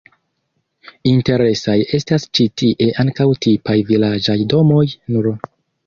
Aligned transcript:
Interesaj 1.09 1.75
estas 1.99 2.27
ĉi 2.39 2.49
tie 2.63 2.89
ankaŭ 3.07 3.31
tipaj 3.47 3.79
vilaĝaj 3.95 4.43
domoj 4.57 4.85
nr. 5.17 5.35